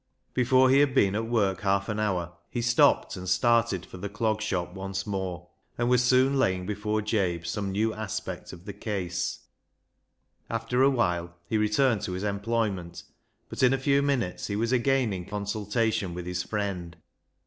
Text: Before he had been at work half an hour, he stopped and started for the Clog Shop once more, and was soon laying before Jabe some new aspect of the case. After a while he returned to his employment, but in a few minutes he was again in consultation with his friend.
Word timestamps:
Before 0.33 0.71
he 0.71 0.79
had 0.79 0.95
been 0.95 1.13
at 1.13 1.27
work 1.27 1.61
half 1.61 1.87
an 1.87 1.99
hour, 1.99 2.33
he 2.49 2.59
stopped 2.59 3.15
and 3.15 3.29
started 3.29 3.85
for 3.85 3.97
the 3.97 4.09
Clog 4.09 4.41
Shop 4.41 4.73
once 4.73 5.05
more, 5.05 5.49
and 5.77 5.89
was 5.91 6.03
soon 6.03 6.39
laying 6.39 6.65
before 6.65 7.03
Jabe 7.03 7.43
some 7.43 7.71
new 7.71 7.93
aspect 7.93 8.51
of 8.51 8.65
the 8.65 8.73
case. 8.73 9.41
After 10.49 10.81
a 10.81 10.89
while 10.89 11.35
he 11.47 11.59
returned 11.59 12.01
to 12.01 12.13
his 12.13 12.23
employment, 12.23 13.03
but 13.47 13.61
in 13.61 13.73
a 13.73 13.77
few 13.77 14.01
minutes 14.01 14.47
he 14.47 14.55
was 14.55 14.71
again 14.71 15.13
in 15.13 15.23
consultation 15.23 16.15
with 16.15 16.25
his 16.25 16.41
friend. 16.41 16.97